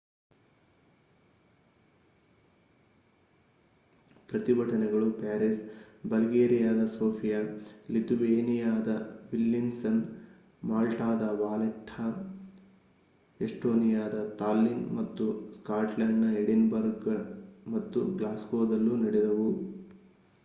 ಪ್ರತಿಭಟನೆಗಳು 4.29 5.07
ಪ್ಯಾರಿಸ್‌ 5.17 5.59
ಬಲ್ಗೇರಿಯಾದ 6.03 6.85
ಸೋಫಿಯಾ 6.93 7.39
ಲಿಥುವೇನಿಯಾದ 7.89 8.87
ವಿಲ್ನಿಯಸ್‌ 9.31 9.83
ಮಾಲ್ಟಾದ 10.63 11.25
ವಾಲೆಟ್ಟಾ 11.41 12.07
ಎಸ್ಟೋನಿಯಾದ 13.39 14.23
ತಾಲ್ಲಿನ್‌ 14.39 14.83
ಮತ್ತು 14.97 15.27
ಸ್ಕಾಟ್ಲೆಂಡ್‌ನ 15.53 16.31
ಎಡಿನ್‌ಬರ್ಗ್‌ 16.39 17.09
ಮತ್ತು 17.67 18.01
ಗ್ಲಾಸ್ಗೋದಲ್ಲೂ 18.17 18.95
ನಡೆದವು 19.05 19.49